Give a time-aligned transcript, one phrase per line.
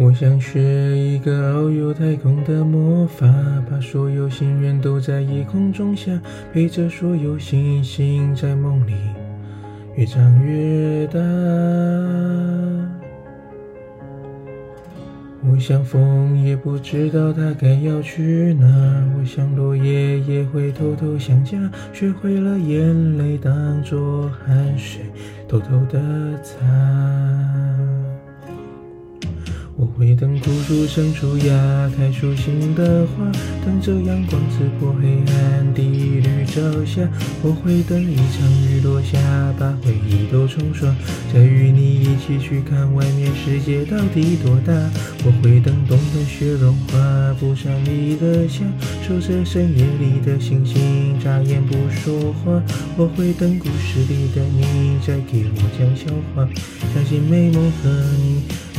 [0.00, 3.26] 我想学一个遨游太空的魔法，
[3.68, 6.12] 把所有心愿都在夜空中下，
[6.52, 8.92] 陪着所有星星在梦里
[9.96, 11.18] 越长越大。
[15.50, 18.66] 我想风也不知道它该要去哪，
[19.18, 21.58] 我想落叶也会偷偷想家，
[21.92, 25.00] 学会了眼泪当作汗水，
[25.48, 26.00] 偷偷的
[26.40, 26.56] 擦。
[29.78, 33.24] 我会等枯树生出芽，开出新的花，
[33.64, 37.08] 等着阳光刺破黑暗的绿朝霞。
[37.44, 39.16] 我会等一场雨落下，
[39.56, 40.92] 把回忆都冲刷，
[41.32, 44.74] 再与你一起去看外面世界到底多大。
[45.24, 48.64] 我会等冬的雪融化，蒲扇里的夏，
[49.06, 52.60] 守着深夜里的星星，眨眼不说话。
[52.96, 56.48] 我会等故事里的你，再给我讲笑话，
[56.92, 57.88] 相信美梦和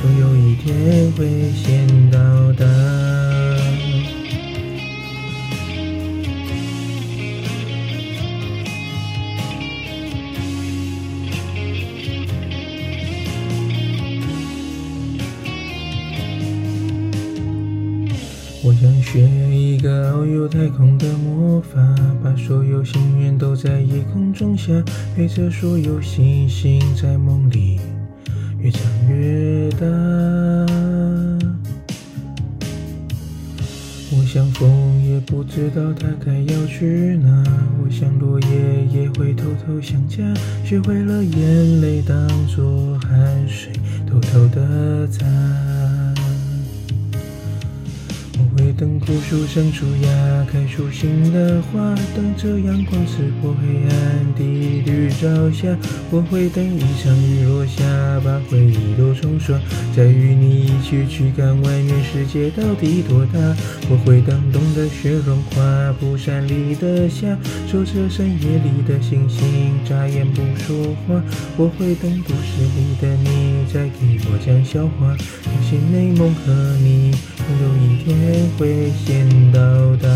[0.01, 2.19] 总有一天会先到
[2.53, 2.65] 达。
[18.61, 21.79] 我想学一个遨游太空的魔法，
[22.23, 24.71] 把所有心愿都在夜空中下，
[25.15, 27.79] 陪着所有星星在梦里。
[28.61, 28.81] 越长
[34.29, 37.43] 我想风也不知道它该要去哪，
[37.83, 40.17] 我想落叶也会偷偷想家，
[40.63, 43.09] 学会了眼泪当作汗
[43.47, 43.71] 水，
[44.07, 45.25] 偷偷的擦。
[48.79, 54.41] 等枯树生出芽，开出新的花，等着阳光刺破黑暗的
[54.85, 55.67] 绿洲下。
[56.09, 57.83] 我会等一场雨落下，
[58.23, 59.59] 把回忆都冲刷，
[59.93, 63.39] 再与你一起去看外面世界到底多大。
[63.89, 67.37] 我会等冬的雪融化，蒲扇里的夏，
[67.67, 71.21] 守着深夜里的星星，眨眼不说话。
[71.57, 77.13] 我会等故事里的你，再给我讲笑话，相信美梦和你，
[78.03, 78.91] 天会。
[79.05, 79.59] 先到
[79.97, 80.07] 达。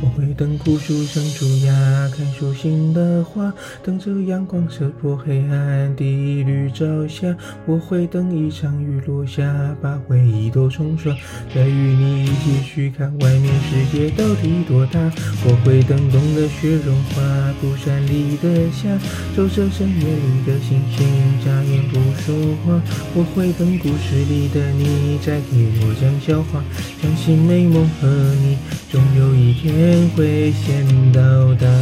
[0.00, 1.72] 我会等枯树生出芽，
[2.16, 3.52] 开出新的花，
[3.82, 7.34] 等着阳光射破黑暗的绿洲下。
[7.66, 9.42] 我会等一场雨落下，
[9.82, 11.14] 把回忆都冲刷，
[11.54, 14.98] 再与你一起去看外面世界到底多大。
[15.44, 17.22] 我会等冬的雪融化，
[17.60, 18.88] 蒲扇里的夏，
[19.36, 21.06] 守着深夜里的星星，
[21.44, 22.80] 眨眼不说话。
[23.14, 26.62] 我会等故事里的你，再给我讲笑话，
[27.02, 28.08] 相信美梦和
[28.42, 28.56] 你，
[28.90, 31.73] 终有一天会先到达。